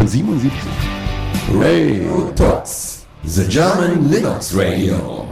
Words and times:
von 0.00 0.08
77. 0.08 0.50
Ray 1.60 2.00
Talks, 2.34 3.04
the 3.22 3.44
German 3.44 4.10
Linux 4.10 4.56
Radio. 4.56 5.26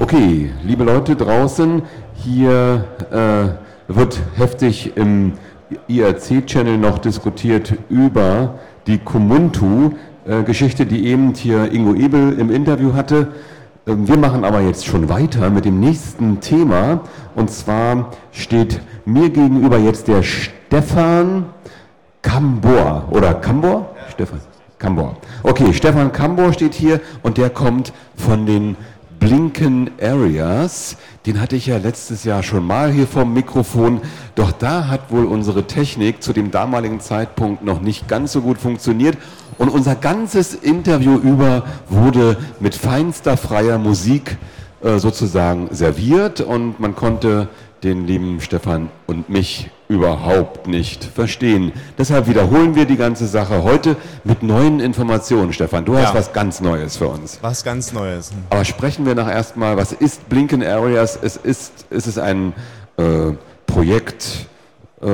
Okay, 0.00 0.50
liebe 0.64 0.84
Leute 0.84 1.14
draußen, 1.14 1.82
hier 2.14 2.86
äh, 3.10 3.92
wird 3.94 4.18
heftig 4.36 4.96
im 4.96 5.34
IRC-Channel 5.88 6.78
noch 6.78 6.96
diskutiert 6.96 7.74
über 7.90 8.58
die 8.86 8.96
Kumuntu-Geschichte, 8.96 10.86
die 10.86 11.06
eben 11.06 11.34
hier 11.34 11.70
Ingo 11.70 11.92
Ebel 11.96 12.38
im 12.38 12.50
Interview 12.50 12.94
hatte. 12.94 13.34
Ähm, 13.86 14.08
wir 14.08 14.16
machen 14.16 14.42
aber 14.42 14.62
jetzt 14.62 14.86
schon 14.86 15.10
weiter 15.10 15.50
mit 15.50 15.66
dem 15.66 15.80
nächsten 15.80 16.40
Thema. 16.40 17.02
Und 17.34 17.50
zwar 17.50 18.12
steht 18.32 18.80
mir 19.04 19.28
gegenüber 19.28 19.76
jetzt 19.76 20.08
der 20.08 20.22
Stefan 20.68 21.46
Kambor. 22.20 23.08
Oder 23.10 23.32
Kambor? 23.32 23.94
Ja. 23.96 24.12
Stefan 24.12 24.40
Kambor. 24.78 25.16
Okay, 25.42 25.72
Stefan 25.72 26.12
Kambor 26.12 26.52
steht 26.52 26.74
hier 26.74 27.00
und 27.22 27.38
der 27.38 27.48
kommt 27.48 27.94
von 28.16 28.44
den 28.44 28.76
Blinken 29.18 29.90
Areas. 29.98 30.98
Den 31.24 31.40
hatte 31.40 31.56
ich 31.56 31.66
ja 31.66 31.78
letztes 31.78 32.24
Jahr 32.24 32.42
schon 32.42 32.66
mal 32.66 32.92
hier 32.92 33.06
vom 33.06 33.32
Mikrofon. 33.32 34.02
Doch 34.34 34.52
da 34.52 34.88
hat 34.88 35.10
wohl 35.10 35.24
unsere 35.24 35.66
Technik 35.66 36.22
zu 36.22 36.34
dem 36.34 36.50
damaligen 36.50 37.00
Zeitpunkt 37.00 37.64
noch 37.64 37.80
nicht 37.80 38.06
ganz 38.06 38.32
so 38.32 38.42
gut 38.42 38.58
funktioniert. 38.58 39.16
Und 39.56 39.70
unser 39.70 39.94
ganzes 39.94 40.54
Interview 40.54 41.16
über 41.16 41.62
wurde 41.88 42.36
mit 42.60 42.74
feinster 42.74 43.38
freier 43.38 43.78
Musik 43.78 44.36
äh, 44.82 44.98
sozusagen 44.98 45.68
serviert 45.70 46.42
und 46.42 46.78
man 46.78 46.94
konnte 46.94 47.48
den 47.82 48.06
lieben 48.06 48.42
Stefan 48.42 48.90
und 49.06 49.30
mich 49.30 49.70
überhaupt 49.88 50.66
nicht 50.66 51.02
verstehen. 51.02 51.72
Deshalb 51.96 52.28
wiederholen 52.28 52.74
wir 52.74 52.84
die 52.84 52.96
ganze 52.96 53.26
Sache 53.26 53.62
heute 53.62 53.96
mit 54.22 54.42
neuen 54.42 54.80
Informationen. 54.80 55.52
Stefan, 55.52 55.84
du 55.84 55.96
hast 55.96 56.14
was 56.14 56.32
ganz 56.32 56.60
Neues 56.60 56.98
für 56.98 57.08
uns. 57.08 57.38
Was 57.40 57.64
ganz 57.64 57.92
Neues. 57.92 58.30
Aber 58.50 58.64
sprechen 58.64 59.06
wir 59.06 59.14
nach 59.14 59.30
erstmal, 59.30 59.76
was 59.76 59.92
ist 59.92 60.28
Blinken 60.28 60.62
Areas? 60.62 61.18
Es 61.20 61.36
ist, 61.36 61.86
ist 61.88 62.06
es 62.06 62.18
ein 62.18 62.52
äh, 62.98 63.32
Projekt 63.66 64.46
äh, 65.00 65.06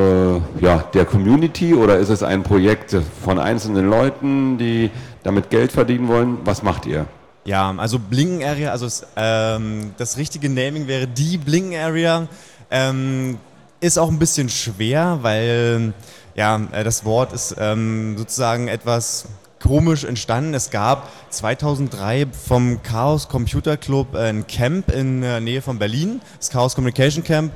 ja, 0.61 0.79
der 0.93 1.05
Community 1.05 1.75
oder 1.75 1.99
ist 1.99 2.09
es 2.09 2.23
ein 2.23 2.43
Projekt 2.43 2.97
von 3.23 3.39
einzelnen 3.39 3.89
Leuten, 3.89 4.59
die 4.59 4.91
damit 5.23 5.51
Geld 5.51 5.73
verdienen 5.73 6.09
wollen? 6.09 6.39
Was 6.45 6.63
macht 6.63 6.87
ihr? 6.87 7.07
Ja, 7.45 7.75
also 7.77 7.99
Blinken 7.99 8.43
Area, 8.43 8.73
also 8.73 8.89
ähm, 9.17 9.93
das 9.99 10.17
richtige 10.17 10.49
Naming 10.49 10.89
wäre 10.89 11.07
die 11.07 11.37
Blinken 11.37 11.79
Area. 11.79 12.27
Ähm, 12.71 13.39
ist 13.85 13.99
auch 13.99 14.09
ein 14.09 14.19
bisschen 14.19 14.49
schwer, 14.49 15.19
weil 15.21 15.93
ja, 16.35 16.59
äh, 16.73 16.85
das 16.85 17.05
Wort 17.05 17.35
ist 17.35 17.55
ähm, 17.59 18.17
sozusagen 18.17 18.69
etwas 18.69 19.27
komisch 19.63 20.05
entstanden. 20.05 20.55
Es 20.55 20.71
gab 20.71 21.11
2003 21.29 22.27
vom 22.33 22.83
Chaos 22.83 23.29
Computer 23.29 23.77
Club 23.77 24.15
ein 24.15 24.47
Camp 24.47 24.91
in 24.91 25.21
der 25.21 25.41
Nähe 25.41 25.61
von 25.61 25.79
Berlin, 25.79 26.23
das 26.39 26.49
Chaos 26.49 26.75
Communication 26.75 27.25
Camp. 27.25 27.53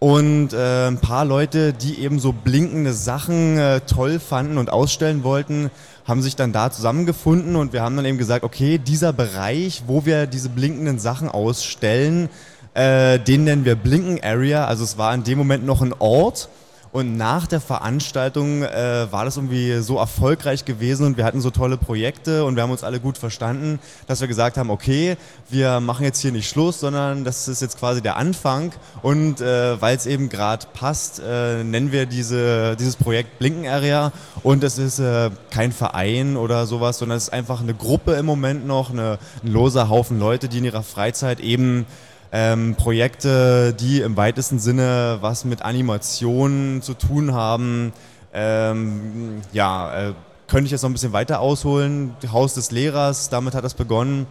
Und 0.00 0.52
äh, 0.52 0.88
ein 0.88 0.98
paar 0.98 1.24
Leute, 1.24 1.72
die 1.72 2.00
eben 2.00 2.18
so 2.18 2.32
blinkende 2.32 2.92
Sachen 2.92 3.58
äh, 3.58 3.80
toll 3.80 4.18
fanden 4.20 4.58
und 4.58 4.70
ausstellen 4.70 5.22
wollten, 5.22 5.70
haben 6.04 6.22
sich 6.22 6.34
dann 6.34 6.52
da 6.52 6.70
zusammengefunden 6.70 7.54
und 7.54 7.72
wir 7.72 7.82
haben 7.82 7.96
dann 7.96 8.04
eben 8.04 8.18
gesagt, 8.18 8.44
okay, 8.44 8.78
dieser 8.78 9.12
Bereich, 9.12 9.82
wo 9.86 10.06
wir 10.06 10.26
diese 10.26 10.48
blinkenden 10.48 10.98
Sachen 10.98 11.28
ausstellen, 11.28 12.30
äh, 12.78 13.18
den 13.18 13.44
nennen 13.44 13.64
wir 13.64 13.74
Blinken 13.74 14.22
Area. 14.22 14.66
Also 14.66 14.84
es 14.84 14.96
war 14.96 15.12
in 15.12 15.24
dem 15.24 15.36
Moment 15.36 15.66
noch 15.66 15.82
ein 15.82 15.92
Ort. 15.98 16.48
Und 16.90 17.18
nach 17.18 17.46
der 17.46 17.60
Veranstaltung 17.60 18.62
äh, 18.62 19.06
war 19.10 19.26
das 19.26 19.36
irgendwie 19.36 19.78
so 19.82 19.98
erfolgreich 19.98 20.64
gewesen 20.64 21.04
und 21.04 21.18
wir 21.18 21.24
hatten 21.24 21.42
so 21.42 21.50
tolle 21.50 21.76
Projekte 21.76 22.46
und 22.46 22.56
wir 22.56 22.62
haben 22.62 22.70
uns 22.70 22.82
alle 22.82 22.98
gut 22.98 23.18
verstanden, 23.18 23.78
dass 24.06 24.22
wir 24.22 24.28
gesagt 24.28 24.56
haben, 24.56 24.70
okay, 24.70 25.18
wir 25.50 25.80
machen 25.80 26.04
jetzt 26.04 26.20
hier 26.20 26.32
nicht 26.32 26.48
Schluss, 26.48 26.80
sondern 26.80 27.24
das 27.24 27.46
ist 27.46 27.60
jetzt 27.60 27.78
quasi 27.78 28.00
der 28.00 28.16
Anfang. 28.16 28.72
Und 29.02 29.42
äh, 29.42 29.78
weil 29.82 29.96
es 29.96 30.06
eben 30.06 30.30
gerade 30.30 30.66
passt, 30.72 31.20
äh, 31.20 31.62
nennen 31.62 31.92
wir 31.92 32.06
diese, 32.06 32.74
dieses 32.76 32.96
Projekt 32.96 33.38
Blinken 33.38 33.66
Area. 33.66 34.10
Und 34.42 34.64
es 34.64 34.78
ist 34.78 34.98
äh, 34.98 35.30
kein 35.50 35.72
Verein 35.72 36.38
oder 36.38 36.66
sowas, 36.66 36.98
sondern 36.98 37.18
es 37.18 37.24
ist 37.24 37.32
einfach 37.34 37.60
eine 37.60 37.74
Gruppe 37.74 38.14
im 38.14 38.24
Moment 38.24 38.66
noch, 38.66 38.90
eine, 38.90 39.18
ein 39.44 39.52
loser 39.52 39.90
Haufen 39.90 40.18
Leute, 40.18 40.48
die 40.48 40.58
in 40.58 40.64
ihrer 40.64 40.82
Freizeit 40.82 41.40
eben 41.40 41.84
ähm, 42.32 42.74
Projekte, 42.76 43.72
die 43.72 44.00
im 44.00 44.16
weitesten 44.16 44.58
Sinne 44.58 45.18
was 45.20 45.44
mit 45.44 45.62
Animationen 45.62 46.82
zu 46.82 46.94
tun 46.94 47.32
haben. 47.34 47.92
Ähm, 48.32 49.40
ja, 49.52 50.08
äh, 50.08 50.12
könnte 50.46 50.66
ich 50.66 50.70
jetzt 50.72 50.82
noch 50.82 50.90
ein 50.90 50.94
bisschen 50.94 51.12
weiter 51.12 51.40
ausholen. 51.40 52.16
Haus 52.32 52.54
des 52.54 52.70
Lehrers, 52.70 53.28
damit 53.28 53.54
hat 53.54 53.64
das 53.64 53.74
begonnen. 53.74 54.26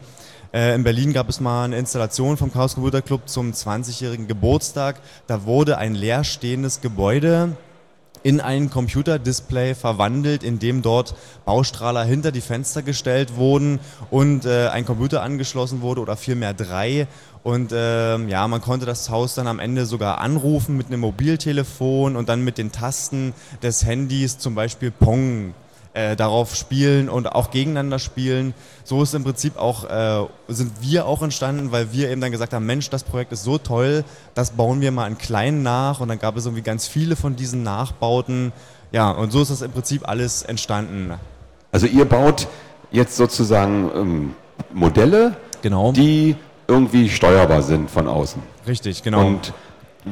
Äh, 0.54 0.76
in 0.76 0.84
Berlin 0.84 1.14
gab 1.14 1.30
es 1.30 1.40
mal 1.40 1.66
eine 1.66 1.78
Installation 1.78 2.38
vom 2.38 2.52
Chaos 2.52 2.76
Computer 2.76 3.02
Club 3.02 3.28
zum 3.28 3.52
20-jährigen 3.52 4.28
Geburtstag. 4.28 5.00
Da 5.28 5.46
wurde 5.46 5.78
ein 5.78 5.94
leerstehendes 5.94 6.82
Gebäude 6.82 7.56
in 8.24 8.42
ein 8.42 8.70
Computerdisplay 8.70 9.76
verwandelt, 9.76 10.44
in 10.44 10.60
dem 10.60 10.82
dort 10.82 11.16
Baustrahler 11.46 12.04
hinter 12.04 12.32
die 12.32 12.42
Fenster 12.42 12.82
gestellt 12.82 13.36
wurden 13.36 13.80
und 14.10 14.46
äh, 14.46 14.68
ein 14.70 14.86
Computer 14.86 15.22
angeschlossen 15.22 15.82
wurde 15.82 16.02
oder 16.02 16.18
vielmehr 16.18 16.54
drei. 16.54 17.08
Und 17.48 17.72
ähm, 17.74 18.28
ja, 18.28 18.46
man 18.50 18.60
konnte 18.60 18.86
das 18.86 19.10
Haus 19.10 19.34
dann 19.34 19.48
am 19.48 19.60
Ende 19.60 19.86
sogar 19.86 20.18
anrufen 20.18 20.76
mit 20.76 20.88
einem 20.88 21.00
Mobiltelefon 21.00 22.18
und 22.18 22.28
dann 22.28 22.44
mit 22.44 22.58
den 22.58 22.74
Tasten 22.74 23.34
des 23.64 23.86
Handys 23.86 24.38
zum 24.38 24.54
Beispiel 24.54 24.92
Pong 24.92 25.54
äh, 25.94 26.18
darauf 26.18 26.58
spielen 26.58 27.08
und 27.08 27.32
auch 27.32 27.50
gegeneinander 27.50 28.00
spielen. 28.00 28.54
So 28.84 29.02
ist 29.02 29.16
im 29.16 29.24
Prinzip 29.24 29.56
auch, 29.56 29.90
äh, 29.90 30.28
sind 30.50 30.74
wir 30.82 31.06
auch 31.06 31.22
entstanden, 31.22 31.72
weil 31.72 31.94
wir 31.94 32.10
eben 32.10 32.20
dann 32.20 32.34
gesagt 32.34 32.52
haben, 32.52 32.66
Mensch, 32.66 32.90
das 32.90 33.06
Projekt 33.06 33.32
ist 33.32 33.46
so 33.46 33.58
toll, 33.58 34.04
das 34.34 34.52
bauen 34.52 34.82
wir 34.82 34.92
mal 34.92 35.08
in 35.08 35.18
klein 35.18 35.64
nach 35.64 36.02
und 36.02 36.10
dann 36.10 36.20
gab 36.20 36.36
es 36.36 36.46
irgendwie 36.48 36.64
ganz 36.64 36.86
viele 36.86 37.16
von 37.16 37.38
diesen 37.38 37.64
Nachbauten. 37.64 38.52
Ja, 38.92 39.10
und 39.12 39.32
so 39.32 39.42
ist 39.42 39.52
das 39.52 39.62
im 39.62 39.72
Prinzip 39.72 40.06
alles 40.06 40.44
entstanden. 40.44 41.14
Also 41.72 41.88
ihr 41.88 42.04
baut 42.04 42.50
jetzt 42.92 43.16
sozusagen 43.16 43.90
ähm, 43.96 44.34
Modelle, 44.74 45.38
genau. 45.62 45.94
die 45.94 46.36
irgendwie 46.68 47.10
steuerbar 47.10 47.62
sind 47.62 47.90
von 47.90 48.08
außen. 48.08 48.42
Richtig, 48.68 49.04
genau. 49.04 49.26
Und 49.26 49.54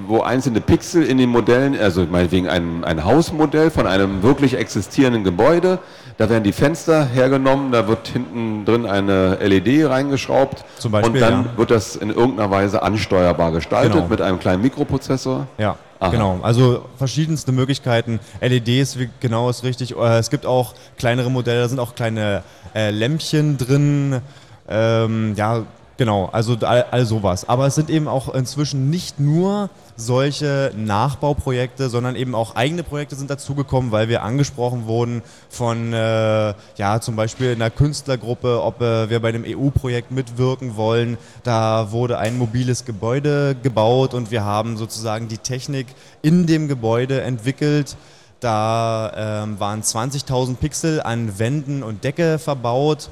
wo 0.08 0.22
einzelne 0.22 0.62
Pixel 0.62 1.04
in 1.04 1.18
den 1.18 1.30
Modellen, 1.30 1.78
also 1.80 2.06
meinetwegen 2.06 2.50
ein, 2.50 2.84
ein 2.84 3.04
Hausmodell 3.04 3.72
von 3.72 3.88
einem 3.88 4.24
wirklich 4.24 4.56
existierenden 4.56 5.24
Gebäude, 5.24 5.80
da 6.18 6.30
werden 6.30 6.44
die 6.44 6.54
Fenster 6.54 7.06
hergenommen, 7.06 7.72
da 7.72 7.88
wird 7.88 8.08
hinten 8.08 8.66
drin 8.66 8.86
eine 8.86 9.36
LED 9.36 9.90
reingeschraubt 9.90 10.64
Zum 10.78 10.92
Beispiel, 10.92 11.14
und 11.14 11.20
dann 11.20 11.46
ja. 11.46 11.58
wird 11.58 11.72
das 11.72 11.96
in 11.96 12.10
irgendeiner 12.10 12.50
Weise 12.52 12.82
ansteuerbar 12.82 13.52
gestaltet 13.52 13.94
genau. 13.94 14.08
mit 14.08 14.22
einem 14.22 14.40
kleinen 14.40 14.62
Mikroprozessor. 14.62 15.48
Ja, 15.58 15.78
Aha. 16.00 16.12
genau. 16.12 16.40
Also 16.42 16.86
verschiedenste 16.98 17.52
Möglichkeiten. 17.52 18.20
LEDs, 18.42 18.98
genau 19.20 19.50
ist 19.50 19.64
richtig. 19.64 19.96
Äh, 19.96 20.20
es 20.20 20.30
gibt 20.30 20.46
auch 20.46 20.74
kleinere 20.98 21.30
Modelle, 21.30 21.62
da 21.62 21.68
sind 21.68 21.80
auch 21.80 21.96
kleine 21.96 22.44
äh, 22.74 22.92
Lämpchen 22.92 23.58
drin. 23.58 24.22
Ähm, 24.68 25.34
ja, 25.36 25.64
Genau, 25.98 26.26
also 26.26 26.58
all, 26.62 26.86
all 26.92 27.06
sowas. 27.06 27.48
Aber 27.48 27.68
es 27.68 27.76
sind 27.76 27.90
eben 27.90 28.10
auch 28.10 28.34
inzwischen 28.34 28.90
nicht 28.90 29.20
nur 29.20 29.70
solche 29.96 30.74
Nachbauprojekte, 30.76 31.90
sondern 31.90 32.18
eben 32.18 32.36
auch 32.36 32.56
eigene 32.56 32.84
Projekte 32.84 33.16
sind 33.16 33.30
dazugekommen, 33.30 33.94
weil 33.94 34.10
wir 34.10 34.24
angesprochen 34.24 34.88
wurden 34.88 35.22
von, 35.50 35.94
äh, 35.94 36.54
ja, 36.76 37.00
zum 37.00 37.16
Beispiel 37.16 37.54
einer 37.54 37.70
Künstlergruppe, 37.70 38.62
ob 38.62 38.82
äh, 38.82 39.10
wir 39.10 39.22
bei 39.22 39.30
einem 39.30 39.46
EU-Projekt 39.48 40.12
mitwirken 40.12 40.76
wollen. 40.76 41.18
Da 41.44 41.92
wurde 41.92 42.18
ein 42.18 42.38
mobiles 42.38 42.84
Gebäude 42.84 43.56
gebaut 43.64 44.14
und 44.14 44.32
wir 44.32 44.44
haben 44.44 44.76
sozusagen 44.76 45.30
die 45.30 45.38
Technik 45.38 45.88
in 46.22 46.46
dem 46.46 46.68
Gebäude 46.68 47.22
entwickelt. 47.22 47.96
Da 48.42 49.44
ähm, 49.46 49.62
waren 49.62 49.82
20.000 49.82 50.58
Pixel 50.58 51.02
an 51.02 51.40
Wänden 51.40 51.84
und 51.84 52.04
Decke 52.04 52.38
verbaut 52.38 53.10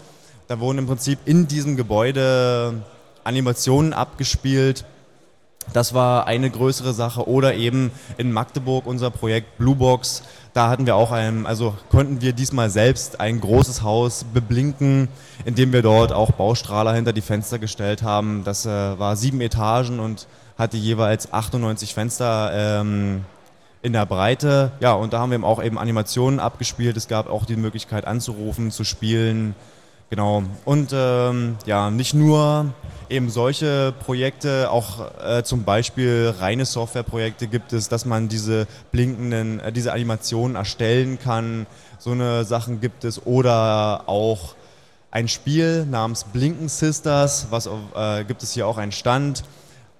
da 0.48 0.60
wurden 0.60 0.80
im 0.80 0.88
Prinzip 0.88 1.19
in 1.25 1.48
diesem 1.48 1.78
Gebäude 1.78 2.84
Animationen 3.24 3.94
abgespielt. 3.94 4.86
Das 5.72 5.94
war 5.94 6.28
eine 6.28 6.50
größere 6.50 6.94
Sache. 6.94 7.28
Oder 7.28 7.56
eben 7.56 7.92
in 8.18 8.31
Magdeburg 8.31 8.86
unser 8.86 9.12
Projekt 9.12 9.57
Bluebox. 9.57 10.24
Da 10.54 10.69
hatten 10.69 10.86
wir 10.86 10.95
auch 10.95 11.12
ein, 11.12 11.45
also 11.45 11.75
konnten 11.90 12.22
wir 12.22 12.34
diesmal 12.34 12.69
selbst 12.69 13.19
ein 13.19 13.40
großes 13.40 13.81
Haus 13.81 14.25
beblinken, 14.34 15.07
indem 15.45 15.74
wir 15.74 15.81
dort 15.81 16.12
auch 16.12 16.31
Baustrahler 16.31 16.94
hinter 16.94 17.13
die 17.13 17.22
Fenster 17.22 17.57
gestellt 17.57 18.04
haben. 18.04 18.44
Das 18.44 18.66
äh, 18.66 18.69
war 18.69 19.16
sieben 19.16 19.42
Etagen 19.42 20.00
und 20.00 20.28
hatte 20.57 20.78
jeweils 20.78 21.34
98 21.34 21.94
Fenster 21.94 22.51
ähm, 22.54 23.25
in 23.81 23.94
der 23.94 24.06
Breite. 24.06 24.72
Ja, 24.80 24.94
und 24.94 25.13
da 25.13 25.19
haben 25.19 25.31
wir 25.31 25.36
eben 25.36 25.46
auch 25.46 25.63
eben 25.63 25.80
Animationen 25.80 26.39
abgespielt. 26.39 26.98
Es 26.98 27.07
gab 27.07 27.30
auch 27.30 27.46
die 27.46 27.56
Möglichkeit 27.56 28.06
anzurufen, 28.06 28.69
zu 28.69 28.84
spielen, 28.84 29.56
Genau. 30.13 30.44
Und 30.63 30.92
ähm, 30.94 31.56
ja, 31.65 31.89
nicht 31.89 32.13
nur 32.13 32.71
eben 33.10 33.31
solche 33.31 33.95
Projekte, 34.06 34.69
auch 34.69 35.10
äh, 35.19 35.42
zum 35.42 35.63
Beispiel 35.63 36.36
reine 36.38 36.65
Softwareprojekte 36.65 37.48
gibt 37.48 37.74
es, 37.74 37.89
dass 37.89 38.06
man 38.06 38.30
diese 38.30 38.68
blinkenden, 38.92 39.60
äh, 39.60 39.71
diese 39.71 39.92
Animationen 39.92 40.56
erstellen 40.56 41.18
kann. 41.18 41.65
So 41.98 42.12
eine 42.12 42.44
Sachen 42.44 42.80
gibt 42.80 43.06
es. 43.06 43.25
Oder 43.25 44.04
auch 44.06 44.54
ein 45.10 45.27
Spiel 45.27 45.88
namens 45.88 46.25
Blinken 46.25 46.69
Sisters, 46.69 47.48
was 47.50 47.68
äh, 47.95 48.24
gibt 48.24 48.44
es 48.44 48.51
hier 48.51 48.68
auch 48.68 48.77
einen 48.77 48.92
Stand. 48.92 49.44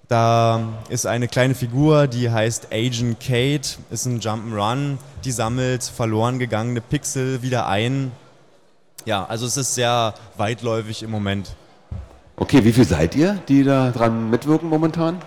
Da 0.06 0.60
ist 0.90 1.08
eine 1.08 1.26
kleine 1.26 1.56
Figur, 1.56 2.06
die 2.06 2.30
heißt 2.30 2.68
Agent 2.72 3.18
Kate, 3.18 3.68
ist 3.90 4.06
ein 4.06 4.20
Jump'n'Run, 4.20 4.98
die 5.24 5.32
sammelt 5.32 5.82
verloren 5.82 6.38
gegangene 6.38 6.80
Pixel 6.80 7.42
wieder 7.42 7.66
ein. 7.66 8.12
Ja, 9.04 9.26
also 9.26 9.46
es 9.46 9.56
ist 9.56 9.74
sehr 9.74 10.14
weitläufig 10.36 11.02
im 11.02 11.10
Moment. 11.10 11.54
Okay, 12.36 12.64
wie 12.64 12.72
viel 12.72 12.84
seid 12.84 13.14
ihr, 13.14 13.38
die 13.48 13.62
da 13.62 13.90
dran 13.90 14.30
mitwirken 14.30 14.68
momentan? 14.68 15.18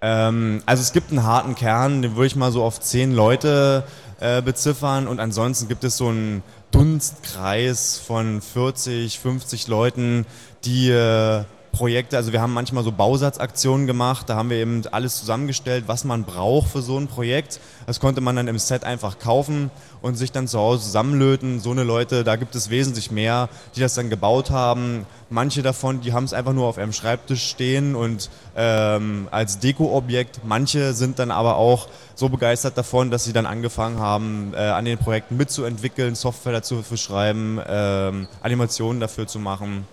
Ähm, 0.00 0.62
also 0.66 0.80
es 0.80 0.92
gibt 0.92 1.10
einen 1.10 1.24
harten 1.24 1.54
Kern, 1.54 2.02
den 2.02 2.16
würde 2.16 2.26
ich 2.26 2.36
mal 2.36 2.50
so 2.50 2.64
auf 2.64 2.80
zehn 2.80 3.12
Leute 3.12 3.84
äh, 4.20 4.40
beziffern 4.40 5.06
und 5.06 5.20
ansonsten 5.20 5.68
gibt 5.68 5.84
es 5.84 5.96
so 5.96 6.08
einen 6.08 6.42
Dunstkreis 6.70 7.98
von 7.98 8.40
40, 8.40 9.18
50 9.18 9.68
Leuten, 9.68 10.26
die 10.64 10.90
äh, 10.90 11.44
Projekte, 11.72 12.16
also 12.16 12.32
wir 12.32 12.40
haben 12.40 12.52
manchmal 12.52 12.84
so 12.84 12.92
Bausatzaktionen 12.92 13.86
gemacht, 13.86 14.28
da 14.28 14.36
haben 14.36 14.50
wir 14.50 14.56
eben 14.56 14.82
alles 14.90 15.18
zusammengestellt, 15.18 15.84
was 15.86 16.04
man 16.04 16.24
braucht 16.24 16.70
für 16.70 16.82
so 16.82 16.98
ein 16.98 17.06
Projekt. 17.06 17.60
Das 17.86 18.00
konnte 18.00 18.20
man 18.20 18.36
dann 18.36 18.48
im 18.48 18.58
Set 18.58 18.84
einfach 18.84 19.18
kaufen 19.18 19.70
und 20.02 20.16
sich 20.16 20.32
dann 20.32 20.48
zu 20.48 20.58
Hause 20.58 20.84
zusammenlöten. 20.84 21.60
So 21.60 21.70
eine 21.70 21.84
Leute, 21.84 22.24
da 22.24 22.36
gibt 22.36 22.54
es 22.54 22.70
wesentlich 22.70 23.10
mehr, 23.10 23.48
die 23.76 23.80
das 23.80 23.94
dann 23.94 24.10
gebaut 24.10 24.50
haben. 24.50 25.06
Manche 25.28 25.62
davon, 25.62 26.00
die 26.00 26.12
haben 26.12 26.24
es 26.24 26.32
einfach 26.32 26.52
nur 26.52 26.66
auf 26.66 26.76
ihrem 26.76 26.92
Schreibtisch 26.92 27.48
stehen 27.48 27.94
und 27.94 28.30
ähm, 28.56 29.28
als 29.30 29.58
Dekoobjekt. 29.58 30.40
Manche 30.44 30.92
sind 30.92 31.18
dann 31.18 31.30
aber 31.30 31.56
auch 31.56 31.88
so 32.14 32.28
begeistert 32.28 32.76
davon, 32.76 33.10
dass 33.10 33.24
sie 33.24 33.32
dann 33.32 33.46
angefangen 33.46 34.00
haben, 34.00 34.52
äh, 34.54 34.58
an 34.58 34.84
den 34.84 34.98
Projekten 34.98 35.36
mitzuentwickeln, 35.36 36.14
Software 36.14 36.52
dazu 36.52 36.82
zu 36.82 36.96
schreiben, 36.96 37.60
ähm, 37.66 38.28
Animationen 38.42 39.00
dafür 39.00 39.26
zu 39.26 39.38
machen. 39.38 39.86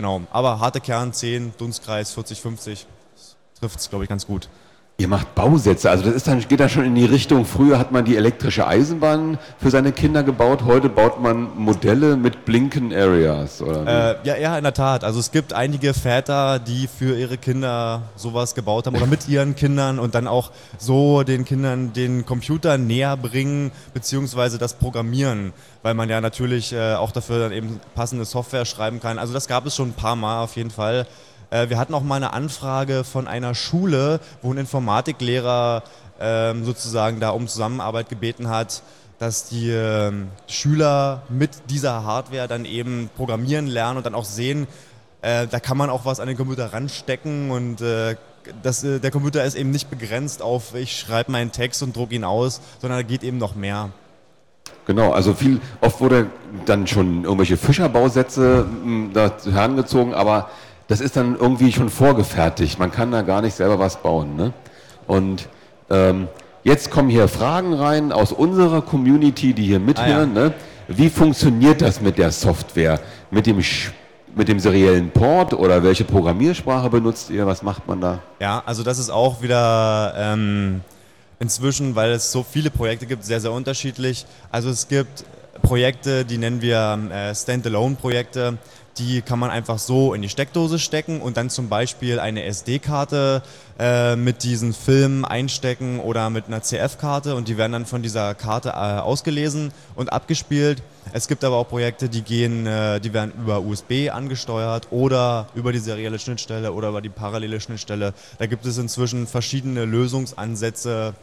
Genau, 0.00 0.22
aber 0.30 0.60
harte 0.60 0.80
Kern 0.80 1.12
10, 1.12 1.52
Dunstkreis 1.58 2.12
40, 2.12 2.40
50, 2.40 2.86
trifft 3.60 3.80
es, 3.80 3.90
glaube 3.90 4.02
ich, 4.02 4.08
ganz 4.08 4.26
gut. 4.26 4.48
Ihr 5.00 5.08
macht 5.08 5.34
Bausätze, 5.34 5.88
also 5.88 6.04
das 6.04 6.12
ist 6.12 6.28
dann, 6.28 6.46
geht 6.46 6.60
dann 6.60 6.68
schon 6.68 6.84
in 6.84 6.94
die 6.94 7.06
Richtung, 7.06 7.46
früher 7.46 7.78
hat 7.78 7.90
man 7.90 8.04
die 8.04 8.18
elektrische 8.18 8.66
Eisenbahn 8.66 9.38
für 9.56 9.70
seine 9.70 9.92
Kinder 9.92 10.22
gebaut, 10.22 10.64
heute 10.66 10.90
baut 10.90 11.22
man 11.22 11.48
Modelle 11.56 12.18
mit 12.18 12.44
Blinken 12.44 12.92
Areas, 12.92 13.62
oder? 13.62 14.20
Äh, 14.20 14.28
ja, 14.28 14.36
ja, 14.36 14.58
in 14.58 14.62
der 14.62 14.74
Tat. 14.74 15.02
Also 15.02 15.18
es 15.18 15.30
gibt 15.30 15.54
einige 15.54 15.94
Väter, 15.94 16.58
die 16.58 16.86
für 16.86 17.18
ihre 17.18 17.38
Kinder 17.38 18.02
sowas 18.14 18.54
gebaut 18.54 18.86
haben 18.86 18.94
oder 18.94 19.06
mit 19.06 19.26
ihren 19.26 19.56
Kindern 19.56 19.98
und 19.98 20.14
dann 20.14 20.26
auch 20.26 20.50
so 20.76 21.22
den 21.22 21.46
Kindern 21.46 21.94
den 21.94 22.26
Computer 22.26 22.76
näher 22.76 23.16
bringen, 23.16 23.72
beziehungsweise 23.94 24.58
das 24.58 24.74
Programmieren, 24.74 25.54
weil 25.82 25.94
man 25.94 26.10
ja 26.10 26.20
natürlich 26.20 26.74
äh, 26.74 26.92
auch 26.92 27.12
dafür 27.12 27.38
dann 27.38 27.52
eben 27.52 27.80
passende 27.94 28.26
Software 28.26 28.66
schreiben 28.66 29.00
kann. 29.00 29.18
Also 29.18 29.32
das 29.32 29.48
gab 29.48 29.64
es 29.64 29.74
schon 29.74 29.88
ein 29.88 29.94
paar 29.94 30.16
Mal 30.16 30.42
auf 30.42 30.56
jeden 30.56 30.70
Fall. 30.70 31.06
Äh, 31.50 31.68
wir 31.68 31.78
hatten 31.78 31.94
auch 31.94 32.02
mal 32.02 32.16
eine 32.16 32.32
Anfrage 32.32 33.04
von 33.04 33.28
einer 33.28 33.54
Schule, 33.54 34.20
wo 34.42 34.52
ein 34.52 34.58
Informatiklehrer 34.58 35.82
ähm, 36.20 36.64
sozusagen 36.64 37.20
da 37.20 37.30
um 37.30 37.48
Zusammenarbeit 37.48 38.08
gebeten 38.08 38.48
hat, 38.48 38.82
dass 39.18 39.48
die 39.48 39.70
ähm, 39.70 40.28
Schüler 40.46 41.22
mit 41.28 41.50
dieser 41.68 42.04
Hardware 42.04 42.48
dann 42.48 42.64
eben 42.64 43.10
programmieren 43.16 43.66
lernen 43.66 43.98
und 43.98 44.06
dann 44.06 44.14
auch 44.14 44.24
sehen, 44.24 44.66
äh, 45.22 45.46
da 45.46 45.60
kann 45.60 45.76
man 45.76 45.90
auch 45.90 46.04
was 46.04 46.20
an 46.20 46.28
den 46.28 46.36
Computer 46.36 46.72
ranstecken 46.72 47.50
und 47.50 47.82
äh, 47.82 48.16
das, 48.62 48.80
der 48.80 49.10
Computer 49.10 49.44
ist 49.44 49.54
eben 49.54 49.70
nicht 49.70 49.90
begrenzt 49.90 50.40
auf, 50.40 50.74
ich 50.74 50.98
schreibe 50.98 51.32
meinen 51.32 51.52
Text 51.52 51.82
und 51.82 51.94
drucke 51.94 52.14
ihn 52.14 52.24
aus, 52.24 52.62
sondern 52.80 53.00
da 53.00 53.02
geht 53.02 53.22
eben 53.22 53.36
noch 53.36 53.54
mehr. 53.54 53.90
Genau, 54.86 55.12
also 55.12 55.34
viel, 55.34 55.60
oft 55.82 56.00
wurde 56.00 56.26
dann 56.64 56.86
schon 56.86 57.24
irgendwelche 57.24 57.58
Fischerbausätze 57.58 58.66
hm, 58.82 59.10
da 59.12 59.32
herangezogen, 59.44 60.14
aber 60.14 60.48
das 60.90 61.00
ist 61.00 61.16
dann 61.16 61.36
irgendwie 61.38 61.72
schon 61.72 61.88
vorgefertigt. 61.88 62.80
Man 62.80 62.90
kann 62.90 63.12
da 63.12 63.22
gar 63.22 63.42
nicht 63.42 63.54
selber 63.54 63.78
was 63.78 64.02
bauen. 64.02 64.34
Ne? 64.34 64.52
Und 65.06 65.48
ähm, 65.88 66.26
jetzt 66.64 66.90
kommen 66.90 67.08
hier 67.08 67.28
Fragen 67.28 67.74
rein 67.74 68.10
aus 68.10 68.32
unserer 68.32 68.82
Community, 68.82 69.54
die 69.54 69.66
hier 69.66 69.78
mithören. 69.78 70.36
Ah, 70.36 70.40
ja. 70.40 70.48
ne? 70.48 70.54
Wie 70.88 71.08
funktioniert 71.08 71.80
das 71.80 72.00
mit 72.00 72.18
der 72.18 72.32
Software? 72.32 72.98
Mit 73.30 73.46
dem 73.46 73.62
mit 74.34 74.48
dem 74.48 74.58
seriellen 74.58 75.10
Port 75.10 75.54
oder 75.54 75.82
welche 75.84 76.02
Programmiersprache 76.02 76.90
benutzt 76.90 77.30
ihr? 77.30 77.46
Was 77.46 77.62
macht 77.62 77.86
man 77.86 78.00
da? 78.00 78.18
Ja, 78.40 78.60
also 78.66 78.82
das 78.82 78.98
ist 78.98 79.10
auch 79.10 79.42
wieder 79.42 80.14
ähm, 80.16 80.80
inzwischen, 81.38 81.94
weil 81.94 82.10
es 82.10 82.32
so 82.32 82.42
viele 82.42 82.70
Projekte 82.70 83.06
gibt, 83.06 83.24
sehr, 83.24 83.40
sehr 83.40 83.52
unterschiedlich. 83.52 84.26
Also 84.50 84.70
es 84.70 84.88
gibt 84.88 85.24
Projekte, 85.62 86.24
die 86.24 86.38
nennen 86.38 86.62
wir 86.62 86.98
äh, 87.12 87.34
Standalone-Projekte 87.34 88.58
die 88.98 89.22
kann 89.22 89.38
man 89.38 89.50
einfach 89.50 89.78
so 89.78 90.14
in 90.14 90.22
die 90.22 90.28
Steckdose 90.28 90.78
stecken 90.78 91.20
und 91.20 91.36
dann 91.36 91.50
zum 91.50 91.68
Beispiel 91.68 92.18
eine 92.18 92.44
SD-Karte 92.44 93.42
äh, 93.78 94.16
mit 94.16 94.42
diesen 94.42 94.72
Filmen 94.72 95.24
einstecken 95.24 96.00
oder 96.00 96.30
mit 96.30 96.46
einer 96.46 96.62
CF-Karte 96.62 97.34
und 97.34 97.48
die 97.48 97.56
werden 97.56 97.72
dann 97.72 97.86
von 97.86 98.02
dieser 98.02 98.34
Karte 98.34 98.70
äh, 98.70 98.72
ausgelesen 98.72 99.72
und 99.94 100.12
abgespielt. 100.12 100.82
Es 101.12 101.28
gibt 101.28 101.44
aber 101.44 101.56
auch 101.56 101.68
Projekte, 101.68 102.08
die 102.08 102.22
gehen, 102.22 102.66
äh, 102.66 103.00
die 103.00 103.12
werden 103.12 103.32
über 103.40 103.60
USB 103.60 104.10
angesteuert 104.12 104.88
oder 104.90 105.48
über 105.54 105.72
die 105.72 105.78
serielle 105.78 106.18
Schnittstelle 106.18 106.72
oder 106.72 106.90
über 106.90 107.00
die 107.00 107.08
parallele 107.08 107.60
Schnittstelle. 107.60 108.12
Da 108.38 108.46
gibt 108.46 108.66
es 108.66 108.76
inzwischen 108.78 109.26
verschiedene 109.26 109.84
Lösungsansätze 109.84 111.14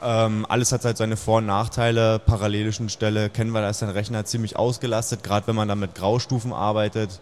ähm, 0.00 0.46
alles 0.48 0.72
hat 0.72 0.84
halt 0.84 0.96
seine 0.96 1.16
Vor- 1.16 1.38
und 1.38 1.46
Nachteile. 1.46 2.18
Parallelischen 2.18 2.88
Stelle 2.88 3.28
kennen 3.28 3.50
wir, 3.50 3.60
da 3.60 3.68
ist 3.68 3.82
dein 3.82 3.90
Rechner 3.90 4.24
ziemlich 4.24 4.56
ausgelastet, 4.56 5.22
gerade 5.22 5.46
wenn 5.46 5.56
man 5.56 5.68
dann 5.68 5.78
mit 5.78 5.94
Graustufen 5.94 6.52
arbeitet. 6.52 7.20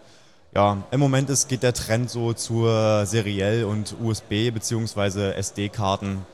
Ja, 0.55 0.77
im 0.91 0.99
Moment 0.99 1.29
ist, 1.29 1.47
geht 1.47 1.63
der 1.63 1.73
Trend 1.73 2.09
so 2.09 2.33
zur 2.33 3.05
seriell 3.05 3.63
und 3.65 3.95
USB 4.01 4.51
bzw. 4.51 5.31
SD-Karten 5.31 6.25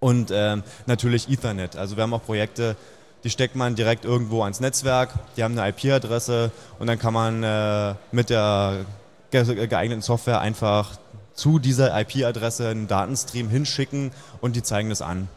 und 0.00 0.30
ähm, 0.32 0.62
natürlich 0.86 1.30
Ethernet. 1.30 1.76
Also 1.76 1.96
wir 1.96 2.02
haben 2.02 2.12
auch 2.12 2.24
Projekte, 2.24 2.76
die 3.24 3.30
steckt 3.30 3.56
man 3.56 3.74
direkt 3.74 4.04
irgendwo 4.04 4.42
ans 4.42 4.60
Netzwerk, 4.60 5.14
die 5.36 5.44
haben 5.44 5.56
eine 5.58 5.70
IP-Adresse 5.70 6.50
und 6.78 6.88
dann 6.88 6.98
kann 6.98 7.14
man 7.14 7.42
äh, 7.42 7.94
mit 8.10 8.28
der 8.30 8.84
geeigneten 9.30 10.02
Software 10.02 10.40
einfach 10.40 10.98
zu 11.34 11.58
dieser 11.58 11.98
IP-Adresse 11.98 12.68
einen 12.68 12.88
Datenstream 12.88 13.48
hinschicken 13.48 14.10
und 14.40 14.56
die 14.56 14.62
zeigen 14.62 14.90
das 14.90 15.00
an. 15.00 15.28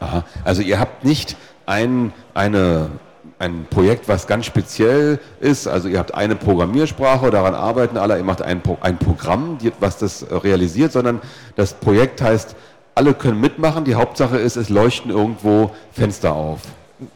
Aha. 0.00 0.24
Also 0.44 0.62
ihr 0.62 0.78
habt 0.78 1.04
nicht 1.04 1.36
ein, 1.66 2.12
eine, 2.34 2.90
ein 3.38 3.66
Projekt, 3.70 4.08
was 4.08 4.26
ganz 4.26 4.46
speziell 4.46 5.20
ist. 5.40 5.66
Also 5.66 5.88
ihr 5.88 5.98
habt 5.98 6.14
eine 6.14 6.36
Programmiersprache, 6.36 7.30
daran 7.30 7.54
arbeiten 7.54 7.96
alle, 7.96 8.16
ihr 8.16 8.24
macht 8.24 8.42
ein, 8.42 8.62
ein 8.80 8.98
Programm, 8.98 9.58
was 9.80 9.98
das 9.98 10.26
realisiert, 10.30 10.92
sondern 10.92 11.20
das 11.56 11.74
Projekt 11.74 12.22
heißt, 12.22 12.56
alle 12.94 13.14
können 13.14 13.40
mitmachen. 13.40 13.84
Die 13.84 13.94
Hauptsache 13.94 14.38
ist, 14.38 14.56
es 14.56 14.68
leuchten 14.68 15.10
irgendwo 15.10 15.70
Fenster 15.92 16.32
auf. 16.32 16.60